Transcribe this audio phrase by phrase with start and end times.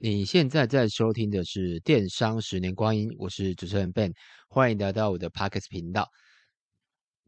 [0.00, 4.12] 你现在在收听的是《电商十年光阴》，我是主持人 Ben，
[4.48, 6.08] 欢迎来到我的 Podcast 频道。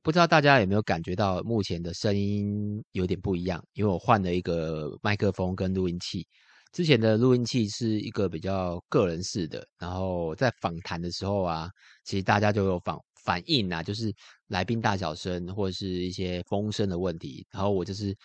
[0.05, 3.61] 不知道大家有没有感觉到目前的声音有点不一样？
[3.73, 6.25] 因为我换了一个麦克风跟录音器。
[6.71, 11.69] 之前的录音器是一个比较个人式的，然后在访谈的时候啊，
[12.05, 14.15] 其实大家就有反反应啊，就是
[14.47, 17.45] 来宾大小声或者是一些风声的问题。
[17.51, 18.17] 然后我就是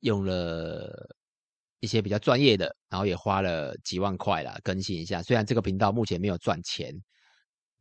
[0.00, 0.90] 用了。
[1.80, 5.22] 一些比较专业的，然后也花了几万块啦，更新一下。
[5.22, 6.94] 虽然这个频道目前没有赚钱，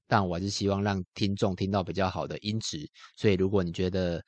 [0.07, 2.89] 但我还是希望让听众听到比较好的音质。
[3.17, 4.23] 所以，如果你觉得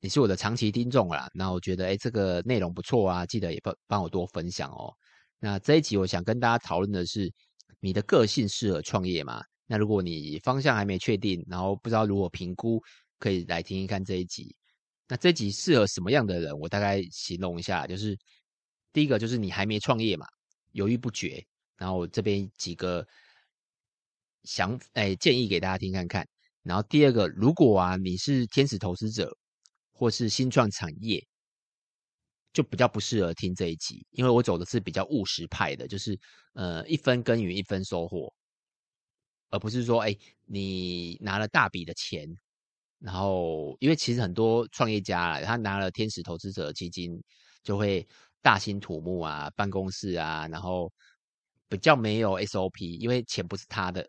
[0.00, 4.92] 你是我的长期听众啦，那我觉得诶这个内容不错啊，记得也帮帮我多分享哦。
[5.40, 7.32] 那这一集我想跟大家讨论的是，
[7.80, 9.42] 你的个性适合创业吗？
[9.66, 12.78] 那如果你方向还没确定，然后不知道如何评估，
[13.18, 14.54] 可以来听一看这一集。
[15.08, 16.58] 那这集适合什么样的人？
[16.58, 18.14] 我大概形容一下，就是。
[18.92, 20.26] 第一个就是你还没创业嘛，
[20.72, 21.44] 犹豫不决。
[21.78, 23.04] 然后我这边几个
[24.44, 26.24] 想哎建议给大家听看看。
[26.62, 29.36] 然后第二个，如果啊你是天使投资者
[29.90, 31.26] 或是新创产业，
[32.52, 36.16] 就比较不适合听这一集，因为我走的是比较务实派的，就是
[36.52, 38.32] 呃一分耕耘一分收获，
[39.50, 42.28] 而不是说哎你拿了大笔的钱，
[43.00, 47.20] 然后因为其实很多创业家，他拿了天使投资者的基金
[47.64, 48.06] 就会。
[48.42, 50.92] 大兴土木啊，办公室啊，然后
[51.68, 54.06] 比较没有 SOP，因为钱不是他的。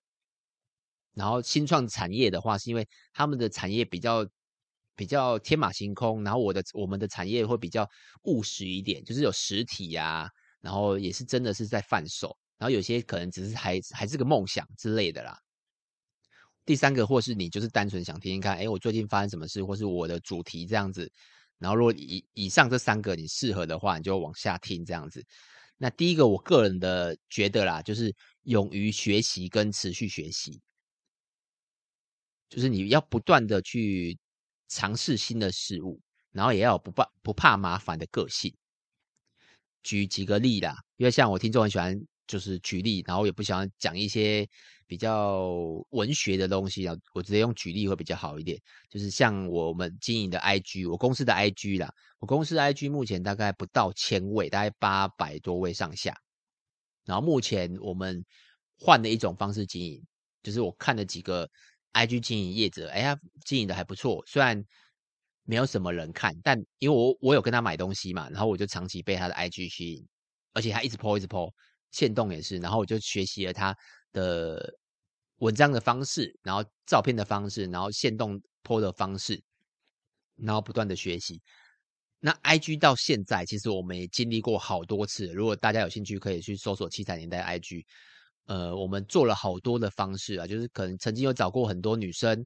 [1.14, 4.28] 然后新创产业的话，是因为他们的产业比较
[4.96, 7.88] 比较天马行空，然后我的我们的产业会比较
[8.24, 10.28] 务实一点，就是有实体呀，
[10.60, 15.38] 然后也是真的是在贩售，然后有些可能只是还还是个梦想之类的啦。
[16.66, 21.12] 第三个，或是你就是单纯想听听看，哎，我最近发生什么事，或是我的主题这样子。
[21.64, 25.26] 然后，如果以以上这三个你适合的话，你就往下听这样子。
[25.78, 30.60] 那第一个，我个人的觉得啦，就是勇于学习跟持续学习，
[32.50, 34.18] 就是你要不断的去
[34.68, 36.02] 尝试新的事物，
[36.34, 38.54] 然后也要不怕不怕麻烦的个性。
[39.84, 41.98] 举几个例啦，因为像我听众很喜欢
[42.28, 44.46] 就是举例，然后也不喜欢讲一些。
[44.94, 45.50] 比较
[45.90, 48.62] 文学的东西啊，我直接用举例会比较好一点。
[48.92, 56.16] 就是像我们经营的 IG，我公司的 IG 啦，我公司的 IG 目前大概不到千位，大概八百多位上下。
[57.06, 58.24] 然后目前我们
[58.78, 60.00] 换了一种方式经营，
[60.44, 61.50] 就是我看了几个
[61.94, 64.24] IG 经营业者，哎呀，经营的还不错。
[64.28, 64.64] 虽然
[65.44, 70.08] 没有什么人看，但因为我我有跟他买东西嘛，然后我就长期被他的 IG 吸引，
[70.54, 71.52] 而且他一直 po 一直 po，
[71.90, 73.76] 限动也是，然后我就学习了他
[74.14, 74.74] 的
[75.44, 79.44] 文章的方式，然后照片的方式，然后线动坡的方式，
[80.38, 81.42] 然后不断的学习。
[82.22, 85.28] 那 IG 到现在，其实我们也经历过好多次。
[85.34, 87.84] 如果大家有兴趣，可以去搜索七彩年代 IG。
[88.46, 92.46] 呃，我们做了好多的方式啊，就是可能曾经有找过很多女生，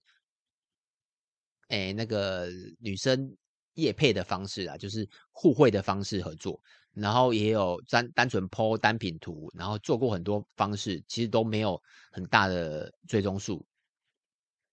[1.67, 2.49] 哎，那个
[2.79, 3.31] 女生
[3.75, 6.59] 夜配的方式啊，就是互惠的方式合作。
[6.99, 11.81] 然后也有单单纯 po 单品图，然后做过很多方式，其实都没有
[12.11, 13.63] 很大的追踪数。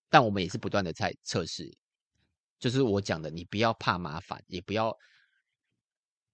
[0.09, 1.71] 但我们也是不断的在测试，
[2.59, 4.97] 就是我讲的，你不要怕麻烦，也不要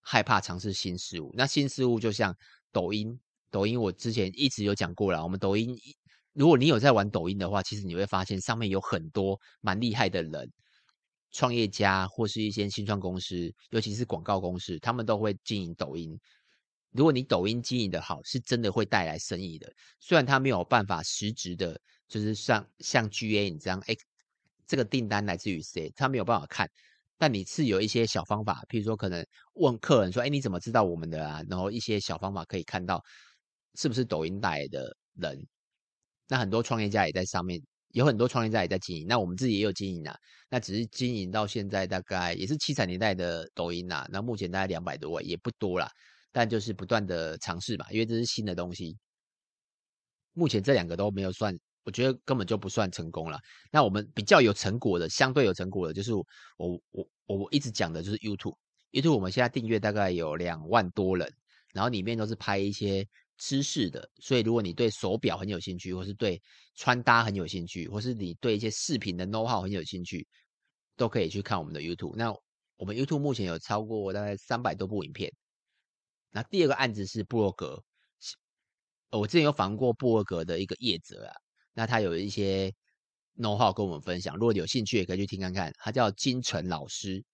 [0.01, 1.33] 害怕尝试新事物。
[1.35, 2.37] 那新事物就像
[2.71, 3.19] 抖音，
[3.51, 5.23] 抖音我之前一直有讲过了。
[5.23, 5.77] 我们抖音，
[6.35, 10.53] 如果你有在玩抖音的话，其实你会发现上面有很多蛮厉害的人。
[11.33, 16.19] 创业家或是一些新创公司，尤其是广告公司，他们都会经营抖音。
[16.93, 19.73] 如果你抖音经营的好，是真的会带来生意的。
[20.01, 23.95] 虽然他没有办法实质的，就是像像 GA 你这样，哎，
[24.67, 26.69] 这个订单来自于谁，他没有办法看。
[27.17, 29.25] 但你是有一些小方法，譬如说可能
[29.55, 31.43] 问客人说，哎，你怎么知道我们的啊？
[31.49, 33.01] 然后一些小方法可以看到
[33.77, 35.47] 是不是抖音带来的人。
[36.27, 37.63] 那很多创业家也在上面。
[37.93, 40.17] 有很多创业家也在经营，那我们自己也有经营啊。
[40.49, 44.07] 那只是经营到现在大概也是七彩年代的抖音啊。
[44.11, 45.91] 那目前大概两百多位，也不多啦。
[46.33, 48.97] 但就是不断的尝试吧，因为这是新的东西。
[50.33, 53.39] 目前这两个都没有算，我觉得根本就不算成功了。
[53.73, 56.25] 那我们比较有成果的，相对有成果的，就是我
[56.57, 56.81] 我
[57.27, 58.57] 我我一直讲的就是 YouTube。
[58.93, 61.33] YouTube 我们现在订阅大概有两万多人，
[61.73, 63.07] 然后里面都是拍一些。
[63.41, 66.41] 知识的，所以如果你对手表很有兴趣，或是对
[66.77, 70.29] 穿搭很有兴趣，或是你对一些饰品的 know how 很有兴趣，
[70.95, 72.15] 都可以去看我们的 YouTube。
[72.17, 72.33] 那
[72.77, 75.33] 我们 YouTube 目前有超过大概三百多部影片。
[76.31, 77.83] 那第二个案子是布洛格，
[79.11, 81.35] 我之前有访过布洛格的一个业者啊，
[81.73, 82.71] 那他有一些
[83.39, 87.25] know how 跟我们分享，如果你有兴趣也可以去听看看，他叫金城老师。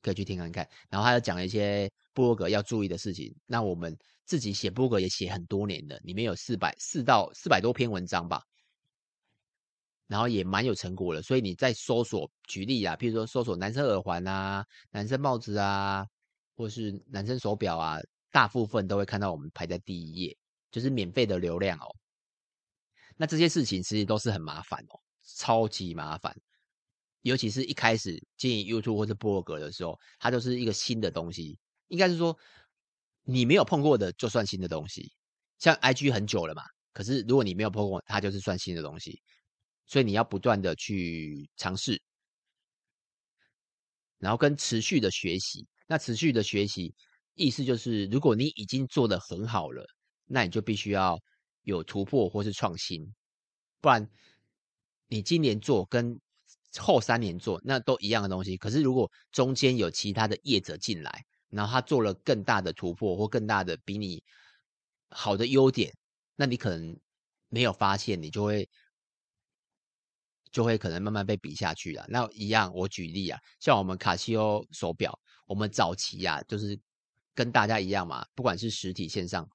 [0.00, 0.66] 可以去听看看。
[0.88, 3.34] 然后他又讲了一些布洛格要注意的事情。
[3.46, 3.98] 那我们
[4.28, 8.44] 自己写博客也写很多年了，里面有四百四到四百多篇文章吧，
[10.06, 11.22] 然后也蛮有成果了。
[11.22, 16.06] 所以你在搜索，举例啊，譬如说搜索男生耳环啊、男生帽子啊，
[16.54, 17.98] 或是男生手表啊，
[18.30, 20.36] 大部分都会看到我们排在第一页，
[20.70, 21.88] 就是免费的流量哦。
[23.16, 25.00] 那这些事情其实都是很麻烦哦，
[25.38, 26.36] 超级麻烦。
[27.22, 31.58] 尤其是一开始经营 YouTube 或者博客的时候，它就是一个新的东西。
[31.88, 32.36] 应该是说，
[33.30, 35.12] 你没有碰过的就算新的东西。
[35.58, 36.62] 像 IG 很久了嘛，
[36.94, 39.20] 可是如果你没有碰过，它就是算新的东西。
[39.86, 42.00] 所以你要不断的去尝试，
[44.18, 45.66] 然后跟持续的学习。
[45.86, 46.94] 那持续的学习
[47.34, 49.86] 意思就是，如果你已经做得很好了，
[50.26, 51.18] 那你就必须要
[51.62, 53.14] 有突破或是创新，
[53.80, 54.08] 不然
[55.06, 56.18] 你今年做跟
[56.78, 64.22] 后三年做那都一样的东西，可是如果中间有其他的业者进来，然后他做了更大的突破或更大的比你
[65.10, 65.92] 好的优点，
[66.36, 66.98] 那你可能
[67.48, 68.68] 没有发现，你就会
[70.50, 72.04] 就会可能慢慢被比下去了。
[72.08, 76.78] 那一样，我举例啊，像我们卡西欧手表，我们早期啊，就是
[77.34, 79.48] 跟大家一样嘛，不管是实体线上，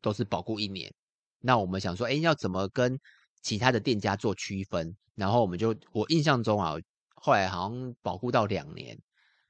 [0.00, 0.92] 都是保固一年。
[1.40, 2.98] 那我们想说，哎，要怎么跟
[3.42, 4.96] 其他的店家做区分？
[5.14, 6.74] 然后我们就，我印象中啊，
[7.16, 8.98] 后来好像保固到两年，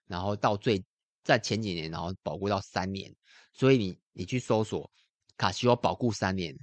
[0.06, 0.82] 然后到最
[1.28, 3.14] 在前几年，然后保固到三年。
[3.52, 4.90] 所以你你去搜索
[5.36, 6.56] 卡西欧保固三年，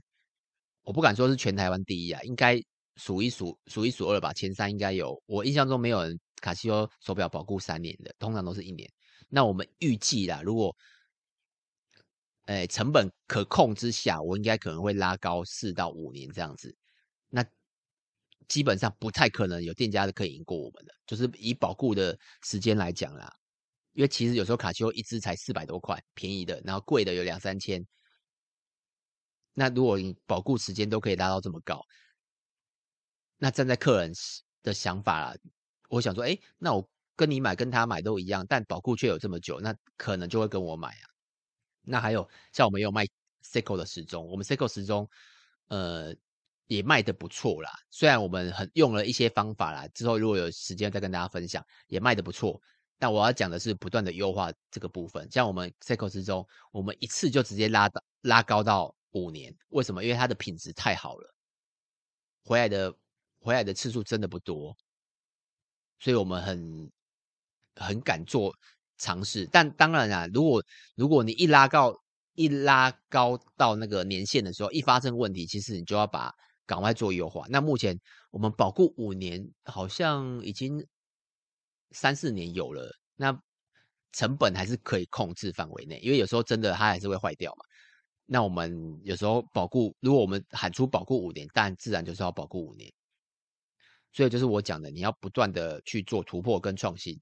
[0.81, 2.59] 我不敢说是全台湾第一啊，应该
[2.95, 5.21] 数一数数一数二吧，前三应该有。
[5.27, 8.89] 我印象中没有人卡西欧手表保固三年的，通常都是一年。
[9.29, 10.75] 那我们预计啦，如果
[12.45, 16.75] 诶成本可控之下，我应该可能会拉高四到五年这样子。
[17.29, 17.45] 那
[18.47, 23.33] 基本上不太可能有店家是可以赢过我们的，就是以保固的时间来讲啦。
[23.95, 27.83] 因为其实有时候卡西欧一只才四百多块，便宜的，然后贵的有两三千。
[29.53, 31.81] 那如果你保固时间都可以拉到这么高，
[33.37, 34.13] 那站在客人
[34.61, 35.35] 的想法啦，
[35.89, 41.07] 我想说，哎，那我跟你买跟他买都一样，但保固却有这么久，那可能就会跟我买啊。
[41.81, 43.05] 那还有像我们有卖
[43.43, 45.09] Seiko 的时钟，我们 Seiko 时钟，
[45.67, 46.15] 呃。
[46.67, 52.59] 也卖的不错啦，虽然我们很用了一些方法啦，之后如果有时间再跟大家分享，也卖的不错。
[52.97, 60.03] 但我要讲的是不断的优化这个部分，像我们 Seiko 时钟，我们一次就直接拉到拉高到五年，为什么？
[60.03, 61.33] 因为它的品质太好了，
[62.43, 62.93] 回来的
[63.39, 64.75] 回来的次数真的不多，
[65.99, 66.91] 所以我们很
[67.75, 68.53] 很敢做
[68.97, 69.47] 尝试。
[69.51, 70.63] 但当然啊，如果
[70.95, 71.93] 如果你一拉高
[72.33, 76.33] 一拉高到那个年限的时候，一发生问题，其实你就要把
[76.65, 77.45] 岗位做优化。
[77.49, 77.99] 那目前
[78.31, 80.85] 我们保固五年，好像已经
[81.95, 83.35] 三四年有了，那
[84.11, 85.97] 成本还是可以控制范围内。
[85.99, 87.63] 因为有时候真的它还是会坏掉嘛。
[88.25, 88.71] 那我们
[89.03, 92.91] 有时候保固，如果我们喊出保固五年，但自然就是要保固五年。
[94.11, 97.19] 所以就是我讲的，你要不断的去做突破跟创新。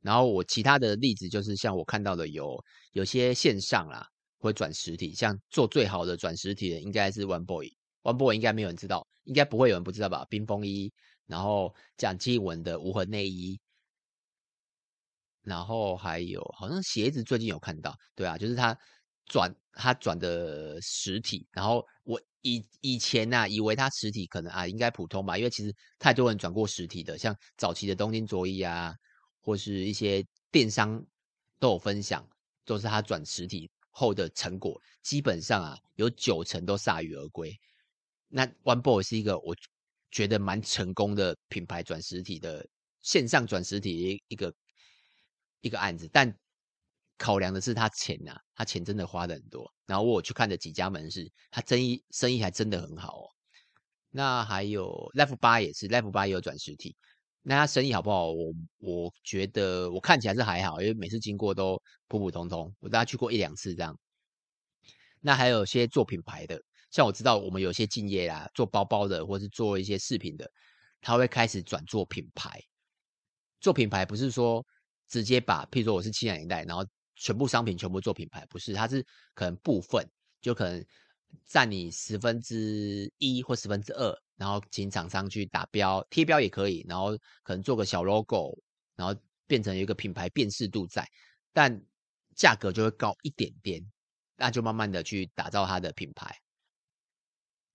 [0.00, 2.58] 然后我其他的例子就是像我看到的有
[2.92, 4.06] 有些线上啦。
[4.42, 10.24] 会转实体，像做最好的转实体的应该是 One Boy，One Boy 应该没有人知道，应该不会有人不知道吧？
[10.30, 10.90] 冰风衣，
[11.30, 13.58] 然后讲经文的无痕内衣，
[15.42, 18.76] 然后还有好像鞋子最近有看到，对啊，就是他
[19.26, 28.92] 转他转的实体，然后我以以前呐、啊、以为他实体可能啊应该普通吧，因为其实太多人转过实体的，像早期的东京卓衣啊，
[29.40, 31.00] 或是一些电商
[31.58, 32.28] 都有分享，
[32.64, 33.70] 都是他转实体。
[33.92, 37.52] 后的成果基本上啊，有九成都铩羽而归。
[38.28, 39.54] 那 One Boy 是一个我
[40.10, 42.66] 觉得蛮成功的品牌转实体的
[43.02, 44.54] 线上转实体的一个
[45.60, 46.34] 一个案子，但
[47.18, 49.70] 考量的是他钱呐、他钱真的花的很多。
[49.86, 53.28] 然后我去看的几家门市，他生意生意还真的很好哦。
[54.10, 56.96] 那还有 Life 八也是，Life 八也有转实体。
[57.42, 58.30] 那他生意好不好？
[58.32, 62.74] 我我觉得我看起来是还好，因为每次经过都普普通通。
[62.80, 63.98] 我大概去过一两次这样。
[65.20, 70.50] 那还有些做品牌的，像我知道我们有些敬业啦，做包包的或是做一些饰品的，
[71.00, 72.60] 他会开始转做品牌。
[73.60, 74.64] 做品牌不是说
[75.08, 76.84] 直接把，譬如说我是七零年代，然后
[77.16, 79.04] 全部商品全部做品牌，不是，它是
[79.34, 80.04] 可能部分，
[80.40, 80.84] 就可能
[81.46, 84.16] 占你十分之一或十分之二。
[84.36, 87.10] 然后请厂商去打标贴标也可以，然后
[87.42, 88.58] 可能做个小 logo，
[88.96, 89.14] 然后
[89.46, 91.06] 变成一个品牌辨识度在，
[91.52, 91.78] 但
[92.34, 93.84] 价格就会高一点点，
[94.36, 96.34] 那就慢慢的去打造它的品牌。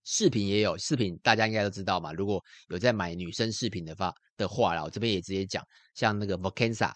[0.05, 2.13] 饰品也有饰品，大家应该都知道嘛。
[2.13, 6.93] 如果有在买女生饰品的话的话啦，我这边也直接讲，像那个 Vocanza，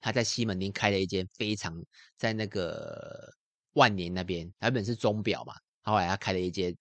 [0.00, 1.78] 他在西门町开了一间非常
[2.16, 3.30] 在那个
[3.74, 6.74] 万年那边，原本是钟表嘛，后来他开了一间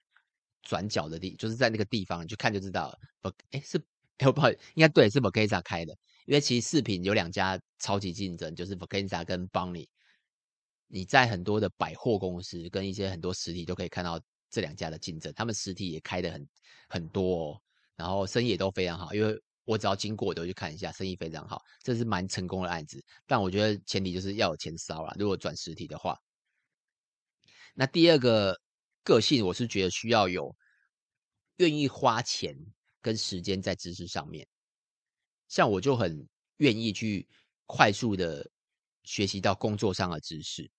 [0.61, 2.97] 转角的地，就是在那个地方，你去看就知道了。
[3.21, 3.77] 不，哎，是，
[4.25, 5.93] 我不好，应该对，是 Vocanza 开的。
[6.25, 9.89] 因为其实饰品有两家超级竞争，就是 Vocanza 跟 Bonnie。
[10.87, 14.17] 你在很多的百货公司跟一些很多实体都可以看到。
[14.49, 16.47] 这两家的竞争，他们实体也开得很
[16.87, 17.61] 很多哦，
[17.95, 19.13] 然后生意也都非常好。
[19.13, 23.03] 因为我只要经过，我都去看一下，生意非常好，这是蛮成功的案子。
[23.27, 26.17] 但我觉得前提就是要有钱烧啦，如果转实体的话，
[27.75, 28.59] 那第二个
[29.03, 30.55] 个性，我是觉得需要有
[31.57, 32.57] 愿意花钱
[33.01, 34.47] 跟时间在知识上面。
[35.47, 36.27] 像我就很
[36.57, 37.27] 愿意去
[37.65, 38.49] 快速的
[39.03, 40.69] 学习到工作上的知识。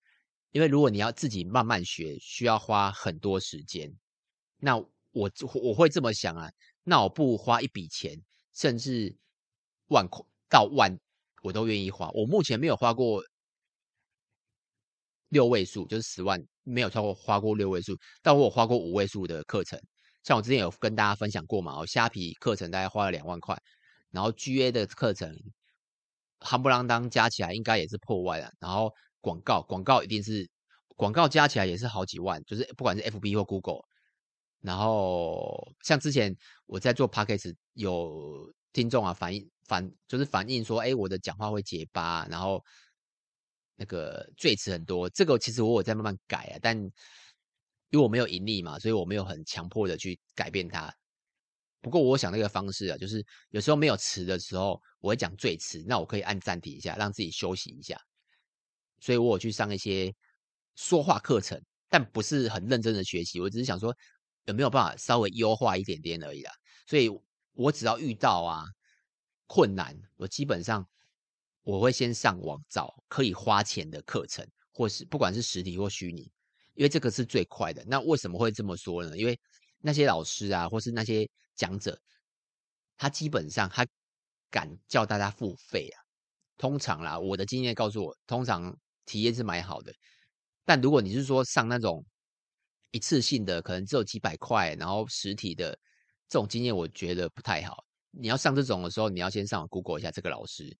[0.51, 3.89] 因为如果你要自己慢慢学，需要花很多时间。
[4.57, 5.31] 那我
[5.63, 6.51] 我会这么想啊，
[6.83, 8.21] 那我不花一笔钱，
[8.53, 9.15] 甚至
[9.87, 10.99] 万块到万，
[11.41, 12.09] 我都愿意花。
[12.11, 13.23] 我目前没有花过
[15.29, 17.97] 六位数，就是十万，没有超过花过六位数。
[18.21, 19.81] 但我有花过五位数的课程，
[20.23, 23.57] 像我之前有跟大家分享过嘛，我虾皮课程大概花了两万块，
[24.09, 25.33] 然后 GA 的课程，
[26.41, 28.93] 夯不啷当加起来应该也是破万了，然后。
[29.21, 30.49] 广告广告一定是
[30.95, 33.81] 广告加起来也是好几万，就是不管是 FB 或 Google，
[34.59, 36.35] 然后像之前
[36.65, 42.63] 我在做 Podcast 有听众啊反映反就是反映说，哎，我的讲话会结巴，然后
[43.75, 50.93] 那个赘词很多，这个其实我有在慢慢改啊，但因为我没有盈利嘛，所以我没有很强迫的去改变它。
[51.81, 57.99] 不过我想那个方式啊，就是有时候没有词的时候，我会讲赘词，那我可以按暂停一下，让自己休息一下。
[59.01, 60.13] 所以我有去上一些
[60.75, 63.41] 说话课程，但不是很认真的学习。
[63.41, 63.93] 我只是想说
[64.45, 66.51] 有没有办法稍微优化一点点而已啦。
[66.87, 67.09] 所以
[67.53, 68.63] 我只要遇到啊
[69.47, 70.87] 困难，我基本上
[71.63, 76.21] 我会先上网找可以花钱的课程，或是不管是实体或虚拟，
[76.75, 77.83] 因为这个是最快的。
[77.87, 79.17] 那为什么会这么说呢？
[79.17, 79.37] 因为
[79.79, 81.99] 那些老师啊，或是那些讲者，
[82.97, 83.85] 他基本上他
[84.51, 85.97] 敢叫大家付费啊。
[86.57, 88.77] 通常啦，我的经验告诉我，通常。
[89.05, 89.93] 体验是蛮好的，
[90.63, 92.05] 但如果你是说上那种
[92.91, 95.71] 一次性的，可能只有几百块，然后实体的
[96.29, 97.83] 这种经验，我觉得不太好。
[98.11, 100.77] 你要上这种的时候，你要先上 Google 一下这个老师。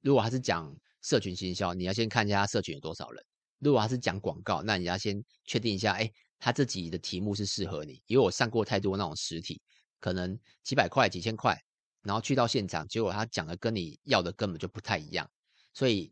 [0.00, 3.22] 如果他是讲社群行销，你要先看一下他社群有多少人；
[3.58, 8.00] 如果他是讲广告，那你要先确定一下，哎，他这集的题目是适合你。
[8.06, 9.60] 因为我上过太多那种实体，
[10.00, 11.56] 可能几百块、几千块，
[12.02, 15.28] 然后去到现场，结果他讲的跟你要的根本就不太一样，
[15.74, 16.10] 所以。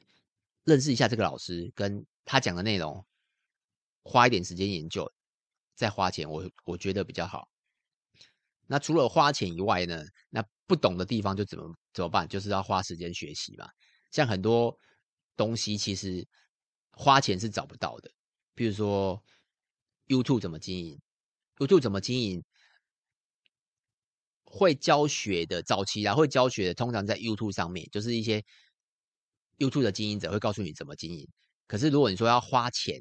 [0.71, 3.05] 认识一下这个老师，跟他讲的内容，
[4.05, 5.13] 花一点时间研究，
[5.75, 7.49] 再花钱，我我觉得比较好。
[8.69, 12.29] 那除了花钱以外呢，那不懂的地方就怎么怎么办？
[12.29, 13.69] 就是要花时间学习嘛。
[14.13, 14.79] 像很多
[15.37, 16.25] 东西其实
[16.93, 18.09] 花钱是找不到的，
[18.55, 19.21] 比如说
[20.07, 21.01] YouTube 怎么经营
[21.57, 22.45] ，YouTube 怎么经营，
[24.45, 28.45] 会教学的早期啊，会教学的通常在 YouTube 上面，就是一些。
[29.61, 31.29] YouTube 的经营者会告诉你怎么经营，
[31.67, 33.01] 可是如果你说要花钱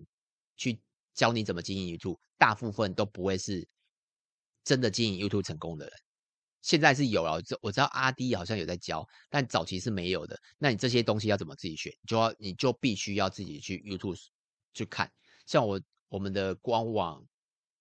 [0.58, 0.80] 去
[1.14, 3.66] 教你怎么经营 YouTube，大部分都不会是
[4.66, 5.94] 真的经营 YouTube 成功的人。
[6.62, 10.38] 现在是有了，我知道阿 D 好像有在教，但早期是没有的。
[10.58, 11.98] 那你这些东西要怎么自己学？
[12.06, 14.20] 就要你就必须要自己去 YouTube
[14.74, 15.10] 去看。
[15.46, 17.26] 像我我们的官网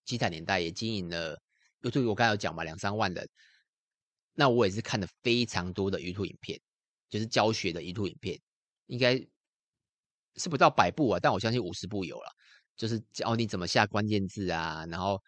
[0.05, 1.37] 基彩年代也经营了
[1.83, 3.29] YouTube，我刚才有讲嘛，两三万人。
[4.35, 6.61] 那我也是看了非常多的 YouTube 影片，
[7.11, 8.41] 就是教学的 YouTube 影片。
[8.89, 9.17] 应该
[10.37, 12.31] 是不到百部啊，但我相信五十部有了，
[12.77, 15.19] 就是教你怎么下关键字啊，然后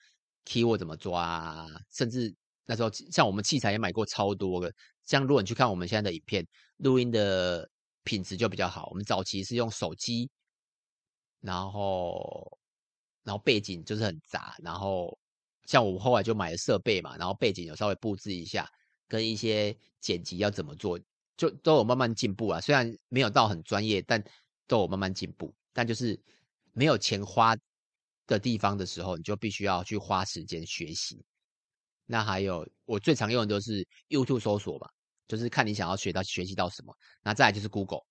[0.44, 2.34] keyword 怎么抓啊，甚至
[2.66, 4.72] 那时候像我们器材也买过超多的，
[5.04, 7.68] 像如果你去看我们现在的影片，录音的
[8.04, 8.88] 品质就比较好。
[8.90, 10.30] 我们早期是用手机，
[11.40, 12.58] 然后
[13.24, 15.18] 然后背景就是很杂，然后
[15.66, 18.68] 像我后来就买了设备嘛，然后背景有稍微布置一下，
[19.08, 20.98] 跟一些剪辑要怎么做。
[21.40, 24.22] 就都有慢慢进步啊，虽然没有到很专业，但
[24.66, 25.54] 都有慢慢进步。
[25.72, 26.20] 但就是
[26.74, 27.56] 没有钱花
[28.26, 31.24] 的地方的时候，你就必须要去花时间学习。
[32.04, 34.90] 那还有我最常用的都是 YouTube 搜索吧，
[35.26, 36.94] 就是看你想要学到学习到什么。
[37.22, 38.04] 那再来就是 Google，Google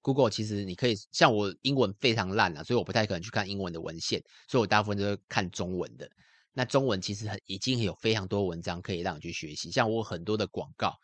[0.00, 6.10] Google 其实你可以像我英文非常烂啊，所以我不太可能去看英文的文献，所以我大部分都是看中文的。
[6.54, 10.96] 那中文其实很已经有非常多文章可以让你去学习，像我很多的广告。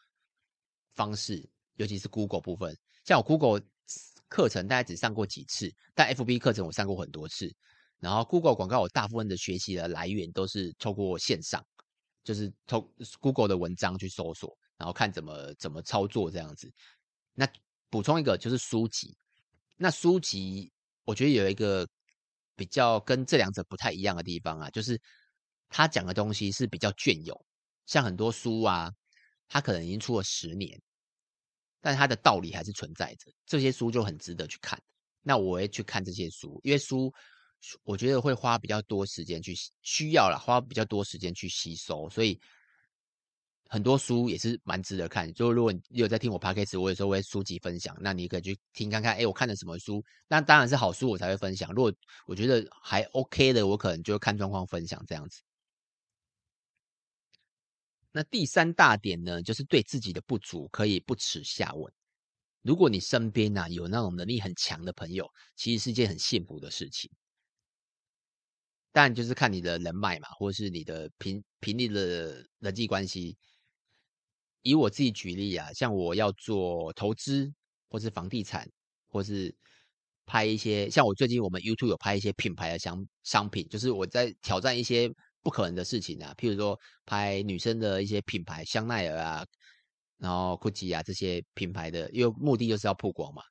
[0.95, 1.47] 方式，
[1.77, 3.61] 尤其是 Google 部分，像我 Google
[4.29, 7.55] 课程大概只上过几次，但 FB 课程我上过很多次。
[8.01, 11.65] 然后 Google 广告我大部分的学习的来源都是透过线上，
[12.23, 16.71] 就是透 Google 的文章去搜索，然后看怎么怎么操作这样子。
[17.33, 17.49] 那
[17.89, 19.17] 补充一个就是书籍，
[19.77, 20.71] 那书籍
[21.05, 21.89] 我觉得有一个
[22.57, 25.01] 比较跟这两者不太一样的地方啊，就是
[25.69, 27.47] 他讲的东西是比较隽永，
[27.87, 28.93] 像很多书啊，
[29.55, 30.77] 他可能已经出了十年，
[31.81, 34.77] 但他的道理还是存在着，这些书就很值得去看。
[35.23, 37.15] 那我会去看这些书，因为书
[37.85, 42.41] 我觉得会花比较多时间去需要啦，花比较多时间去吸收，所以。
[43.67, 50.05] 很多书也是蛮值得看，就如果你有在听我 podcast，我有时候会书籍分享，那你可以去听看看，哎，我看了什么书？
[50.29, 51.73] 那当然是好书我才会分享。
[51.73, 51.93] 如果
[52.27, 55.41] 我觉得还 OK 的，我可能就看状况分享这样子。
[58.17, 61.93] 那第三大点呢，就是对自己的不足可以不耻下问。
[62.63, 67.11] 如果你身边呐、啊、有那种能力很强的朋友，其实是件很幸福的事情。
[68.93, 73.37] 但就是看你的人脉嘛，或是你的频频率的人际关系。
[74.63, 77.53] 以我自己举例啊，像我要做投资，
[77.89, 78.71] 或是房地产，
[79.09, 79.53] 或是
[80.25, 85.13] 拍一些，像我最近我们 YouTube 有拍一些品牌的商商品，就是我在挑战一些
[85.45, 89.47] 不可能的事情啊，譬如说拍女生的一些品牌，香奈儿啊，
[90.17, 93.43] 然后 Gucci 啊这些品牌的，因为目的就是要曝光嘛。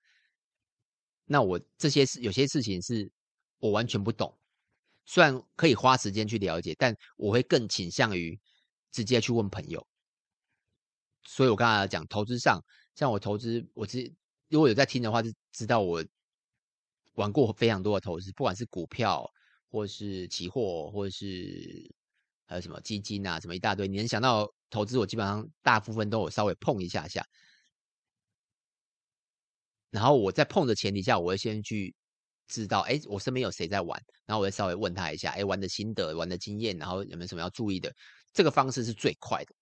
[1.25, 3.09] 那我这些事有些事情是
[3.59, 4.35] 我完全不懂，
[5.05, 8.37] 虽然可以花时间去了解，但我会更倾向于
[8.91, 9.85] 直接去问朋友。
[11.23, 12.59] 所以我刚才讲投资上，
[12.95, 14.11] 像我投资，我知
[14.49, 16.03] 如果有在听的话，就知道我
[17.13, 19.31] 玩过非常多的投资，不管是股票，
[19.73, 21.91] 或是期货，或是
[22.45, 27.25] 还有什么基金啊，什么一大堆，你能想到投资，我基本上大部分都有稍微碰一下下。
[29.89, 31.95] 然后我在碰的前提下，我会先去
[32.47, 37.91] 知道，哎，我身边有谁在玩，然后我会稍微问他一下，哎，玩的心得，玩的经验，然后有没有什么要注意的，
[38.31, 39.55] 这个方式是最快的。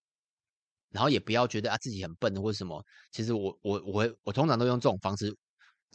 [0.90, 5.34] 然后也不要觉得啊自己很笨或者什么，其实我我我会我通常都用这种方式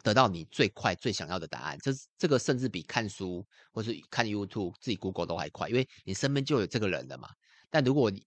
[0.03, 1.79] 得到你最快最想要的答案。
[1.83, 7.29] 这这个甚至比看书或是看 YouTube 自己 Google 都还快，因为你身边就有这个人了嘛。
[7.71, 8.25] 但如果你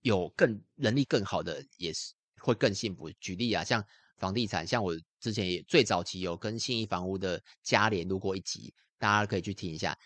[0.00, 3.10] 有更能力更好的，也是会更幸福。
[3.20, 3.84] 举例啊，像
[4.18, 9.96] 房地产，像我之前也最早期有跟信义房屋的嘉联录过一集，大家可以去听一下。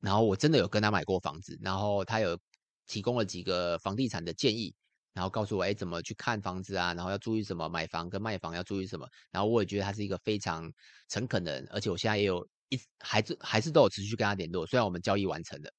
[0.00, 2.38] 然后我真的有跟他买过房子，然后他有。
[2.86, 4.74] 提供了几个房地产的建议，
[5.12, 6.94] 然后告诉我，哎，怎么去看房子啊？
[6.94, 7.68] 然后要注意什么？
[7.68, 9.08] 买房跟卖房要注意什么？
[9.30, 10.72] 然后我也觉得他是一个非常
[11.08, 15.70] 诚恳的人，而且我现在也有一还是还是都有持续跟他联络，虽然我们交易完成了。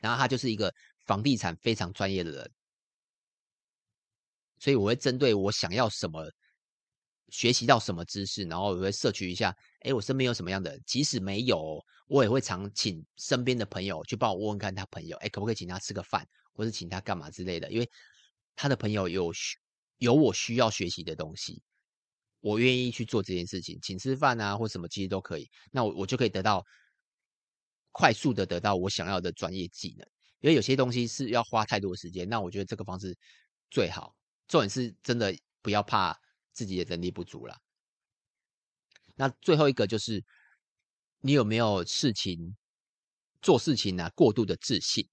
[0.00, 0.72] 然后他就是一个
[1.06, 2.50] 房地产非常专业的人，
[4.58, 6.28] 所以我会针对我想要什么，
[7.28, 11.80] 学习到什么知识，然后我会摄取一下，哎，我身边有什么样的，即使没有。
[12.08, 17.70] 我也会常请身边的朋友去帮我问问看他朋友，哎，可不可以请他吃个饭，或是请他干嘛之类的？
[17.70, 17.90] 因为
[18.54, 19.56] 他的朋友有需
[19.98, 21.62] 有我需要学习的东西，
[22.40, 25.50] 我愿意去做这件事情，请吃饭啊或什么其实都可以。
[25.70, 26.64] 那我我就可以得到
[27.90, 30.06] 快速的得到我想要的专业技能。
[30.40, 33.16] 因为有些东西是要花太多时间，那我觉得这个方式
[33.70, 34.14] 最好。
[34.48, 36.18] 重点是真的不要怕
[36.52, 37.58] 自己的能力不足啦。
[39.14, 40.24] 那最后一个就是。
[41.24, 42.56] 你有没有事情
[43.40, 44.12] 做事情呢、啊？
[44.16, 45.08] 过度的自信。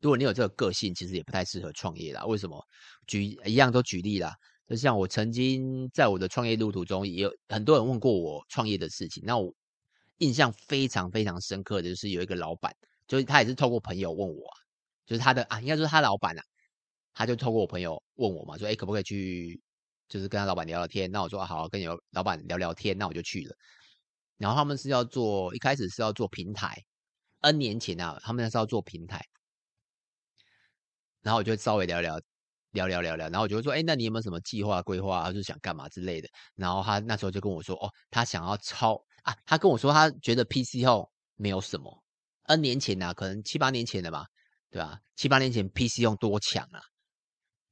[0.00, 2.24] 如果你有这个个性，其实也不太适合创业啦。
[2.24, 2.64] 为什么？
[3.06, 4.32] 举一样都举例啦。
[4.68, 9.22] 就像我曾经在我的创业路途中，也有很多人问过我创业的事情。
[9.26, 9.52] 那我
[10.18, 12.70] 印象非常非常深刻的就是有一个老板，
[13.06, 14.44] 就是他也是透过朋友问我，
[15.06, 16.42] 就是他的啊，应该说他老板啊，
[17.14, 19.58] 他就透过我朋友问我嘛，说哎，可不可以去，
[20.08, 21.10] 就是跟他老板聊聊天？
[21.10, 23.56] 那我说好，好，跟你老板聊聊天，那我就去了。
[24.36, 26.76] 然后他们是要做，一开始是要做平台
[27.40, 29.24] ，N 年前啊，他们那是要做平台。
[31.22, 32.20] 然后我就稍微聊聊，
[32.72, 36.28] 聊聊聊聊，然后我就说，哎，那你有没有什么计划规划，就是想干嘛之类的？
[36.54, 42.02] 然后他那时候就跟我说，哦，他想要抄啊，他跟我说他觉得 PC Home 没有什么
[42.44, 44.26] ，N 年前啊，可能七八年前的吧，
[44.70, 44.98] 对吧？
[45.16, 46.80] 七八年前 PC 用多强啊，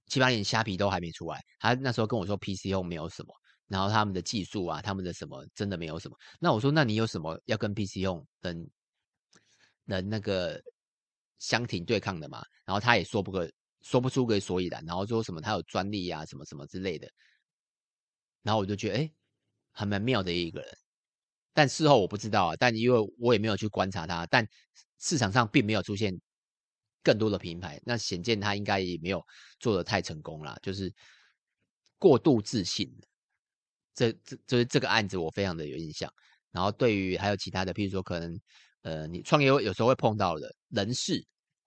[0.07, 3.35] 七八年虾皮都还没出来，他那时候跟我说 PC 用没有什么。
[3.69, 6.17] 然后他们的技术啊，他们的什么真的没有什么。
[6.39, 8.71] 那我说，那你有什么要跟 PC 用能
[9.87, 10.63] 能那个
[11.39, 12.45] 相挺对抗的嘛？
[12.65, 13.51] 然后他也说不个
[13.83, 14.85] 说不出个所以然。
[14.87, 17.09] 然后说什么他有专利啊，什么什么之类的。
[18.43, 19.13] 然后我就觉得，哎，
[19.73, 20.79] 还蛮妙的一个人。
[21.53, 24.47] 但事后我不知道啊，但因为我也没有去观察他，但
[24.99, 26.19] 市场上并没有出现
[27.03, 29.25] 更多的品牌，那显见他应该也没有
[29.59, 30.93] 做的太成功啦，就是
[31.99, 32.95] 过度自信。
[33.95, 36.13] 这这就是这个案子，我非常的有印象。
[36.53, 38.39] 然后对于还有其他的，譬如说可能
[38.87, 41.21] 呃你创业有时候会碰到的人事，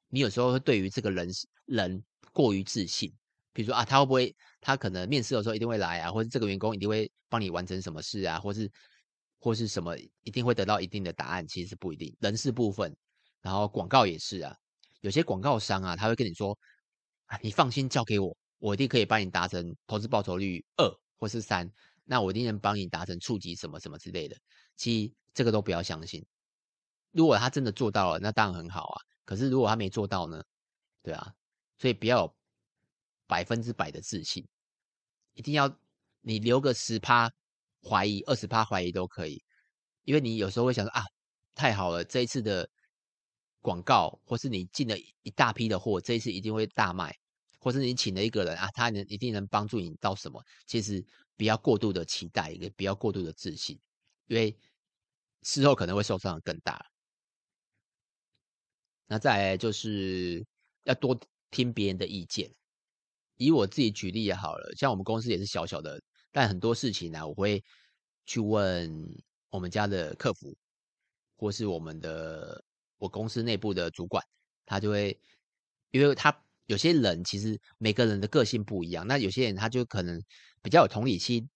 [0.07, 1.27] 你有时候会对于这个人
[1.65, 2.01] 人
[2.31, 3.13] 过于自信，
[3.51, 8.71] 比如说啊他会不会他可能面试的时候一定会来啊，或者这个员工一定会帮你完成什么事啊，或是
[9.37, 12.15] 或是什么一定会得到一定的答案，其实不一定。
[12.21, 12.95] 人事部分，
[13.41, 14.55] 然后广告也是啊，
[15.01, 16.57] 有些广告商啊他会跟你说
[17.25, 18.33] 啊你放心交给我。
[18.59, 21.69] 我一定可以帮你达成投资报酬率二或是三，
[22.05, 24.37] 那我一定能帮你达成触及什么什么之类的。
[24.77, 26.25] 其实这个都不要相信。
[27.11, 29.01] 如果他真的做到了，那当然很好啊。
[29.25, 30.43] 可是如果他没做到呢？
[31.01, 31.33] 对啊，
[31.77, 32.35] 所以不要有
[33.27, 34.47] 百分之百的自信，
[35.33, 35.73] 一定要
[36.21, 37.31] 你留个十趴
[37.81, 39.43] 怀疑，二十趴怀疑都可以。
[40.03, 41.03] 因为你有时候会想说啊，
[41.55, 42.69] 太好了，这一次的
[43.61, 47.15] 广告或是你进了一大批的货，这一次一定会大卖。
[47.61, 50.41] 或是你请了一个人啊，他能一定能帮助你到什么？
[50.65, 53.77] 其实不要过度的期待，也不要过度的自信，
[54.27, 54.57] 因为
[55.43, 56.85] 事后可能会受伤更大。
[59.09, 60.45] 那再来就是
[60.85, 61.19] 要多
[61.51, 62.49] 听别人的意见。
[63.35, 67.61] 以我自己举例也好了，像我们公司也是小小的，但很多事情呢、我会
[68.25, 69.05] 去问
[69.49, 70.55] 我们家的客服，
[71.35, 72.63] 或是我们的
[72.97, 74.23] 我公司内部的主管，
[74.65, 75.19] 他就会，
[75.91, 76.33] 因为他。
[76.69, 80.21] 有些人其实每个人的个性不一样，那有些人他就可能
[80.61, 81.49] 比较有同理心，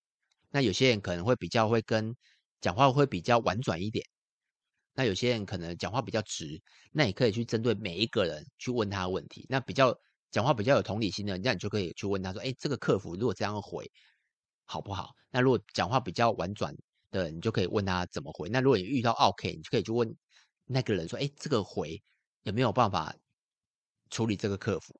[0.50, 2.16] 那有些人可能会比较会跟
[2.62, 4.04] 讲话会比较婉转一点，
[4.94, 9.46] 那有些人可能讲话比较直，那你可以去针对每一个人去问他问题。
[9.50, 9.98] 那比较
[10.32, 13.92] 讲话比较有同理心的，那你就可以去问他说：“哎，这个客服如果这样回
[14.66, 16.76] 好不好？”那如果讲话比较婉转
[17.12, 18.50] 的，你就可以问他怎么回。
[18.50, 20.16] 那如果你遇到 OK，你就可以去问
[20.66, 22.02] 那个人说：“哎，这个回
[22.44, 23.16] 有没有办法
[24.10, 25.00] 处理这个客服？”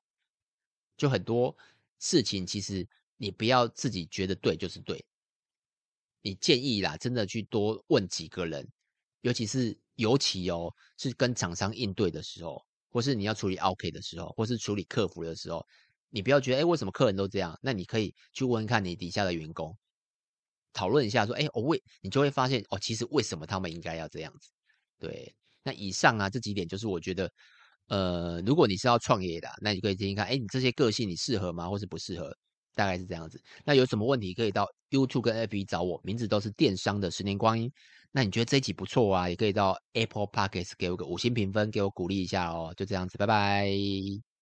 [0.96, 1.56] 就很多
[1.98, 5.04] 事情，其实你不要自己觉得对就是对。
[6.22, 8.66] 你建议啦，真的去多问几个人，
[9.20, 15.64] 尤其是尤其哦，是跟厂商应对的时候，或是你要处理 OK 的时候，或是处理客服的时候，
[16.10, 17.58] 你不要觉得哎，为什么客人都这样？
[17.62, 19.76] 那你可以去问看你底下的员工，
[20.72, 24.50] 讨论一下说，哎，我为你就会发现哦，其实为什么他们应该要这样子？
[24.98, 27.30] 对，那以上啊这几点就是我觉得。
[27.88, 31.68] 呃，如果你是要创业的，那你可以听听看，哎，你这些个性你适合吗？
[31.68, 32.34] 或是不适合？
[32.74, 33.38] 大概是这样子。
[33.62, 37.70] 那有什么问题可以到 YouTube 跟 FB 找我，名字都是电商的十年光阴。
[38.16, 42.72] 那你觉得这一集不错啊，也可以到 Apple Podcast 给我个五星评分，给我鼓励一下哦。
[42.76, 44.33] 就这样子，拜拜。